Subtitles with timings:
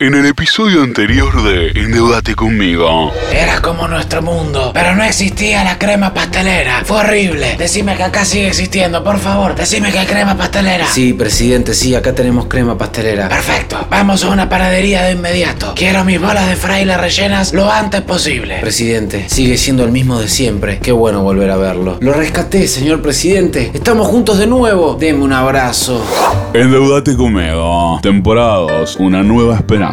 [0.00, 3.10] En el episodio anterior de Endeudate conmigo.
[3.32, 6.82] Era como nuestro mundo, pero no existía la crema pastelera.
[6.84, 7.56] Fue horrible.
[7.58, 9.56] Decime que acá sigue existiendo, por favor.
[9.56, 10.86] Decime que hay crema pastelera.
[10.86, 13.28] Sí, presidente, sí, acá tenemos crema pastelera.
[13.28, 13.88] Perfecto.
[13.90, 15.72] Vamos a una panadería de inmediato.
[15.74, 18.58] Quiero mis bolas de fraile rellenas lo antes posible.
[18.60, 20.78] Presidente, sigue siendo el mismo de siempre.
[20.78, 21.98] Qué bueno volver a verlo.
[21.98, 23.72] Lo rescaté, señor presidente.
[23.74, 24.94] Estamos juntos de nuevo.
[24.94, 26.00] Deme un abrazo.
[26.54, 27.98] Endeudate conmigo.
[28.00, 29.87] Temporada 2, una nueva esperanza.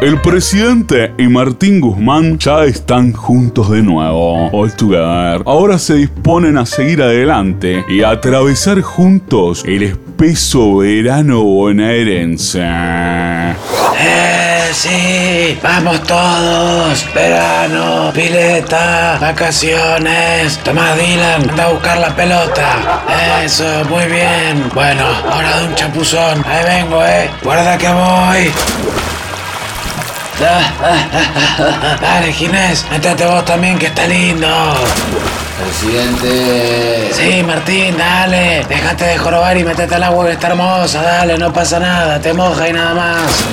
[0.00, 4.48] El presidente y Martín Guzmán ya están juntos de nuevo.
[4.52, 5.42] All together.
[5.44, 12.62] Ahora se disponen a seguir adelante y a atravesar juntos el espeso verano bonaerense.
[13.98, 15.58] ¡Eh, sí!
[15.62, 17.04] ¡Vamos todos!
[17.12, 20.58] Verano, pileta, vacaciones.
[20.58, 23.02] Tomás Dylan, anda a buscar la pelota.
[23.42, 24.70] Eso, muy bien.
[24.74, 26.44] Bueno, ahora de un chapuzón.
[26.46, 27.30] Ahí vengo, eh.
[27.42, 29.09] Guarda que voy.
[32.00, 34.48] Dale, Ginés, métete vos también, que está lindo.
[35.60, 37.10] Presidente.
[37.12, 38.64] Sí, Martín, dale.
[38.66, 41.02] Déjate de jorobar y metete al agua que está hermosa.
[41.02, 42.18] Dale, no pasa nada.
[42.20, 43.44] Te moja y nada más.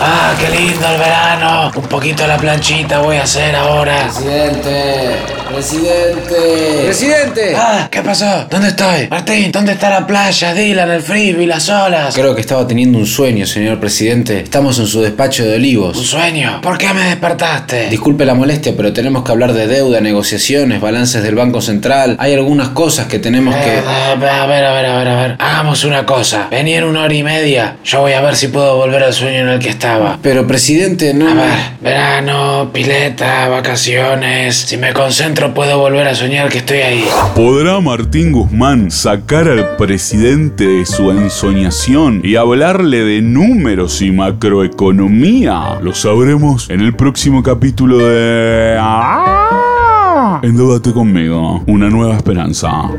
[0.00, 1.70] Ah, qué lindo el verano.
[1.74, 4.04] Un poquito de la planchita voy a hacer ahora.
[4.04, 5.16] Presidente.
[5.48, 6.82] Presidente.
[6.84, 7.54] Presidente.
[7.56, 8.46] Ah, ¿qué pasó?
[8.50, 9.08] ¿Dónde estoy?
[9.08, 12.14] Martín, ¿dónde está la playa, Dylan, el frisbee, las olas?
[12.14, 14.40] Creo que estaba teniendo un sueño, señor presidente.
[14.40, 15.96] Estamos en su despacho de ¿Un olivos.
[16.06, 16.60] sueño?
[16.60, 17.88] ¿Por qué me despertaste?
[17.88, 22.16] Disculpe la molestia, pero tenemos que hablar de deuda, negociaciones, balances del Banco Central.
[22.18, 23.76] Hay algunas cosas que tenemos que...
[23.76, 25.36] Eh, a ver, a ver, a ver, a ver.
[25.38, 26.48] Hagamos una cosa.
[26.50, 27.76] Vení en una hora y media.
[27.84, 30.18] Yo voy a ver si puedo volver al sueño en el que estaba.
[30.22, 31.28] Pero presidente, no...
[31.28, 34.56] A ver, verano, pileta, vacaciones.
[34.56, 37.04] Si me concentro puedo volver a soñar que estoy ahí.
[37.34, 45.78] ¿Podrá Martín Guzmán sacar al presidente de su ensoñación y hablarle de números y macroeconomía?
[45.80, 48.76] Lo sabremos en el próximo capítulo de...
[48.80, 50.40] ¡Ah!
[50.42, 52.90] Endeudate conmigo, una nueva esperanza.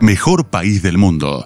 [0.00, 1.44] Mejor país del mundo.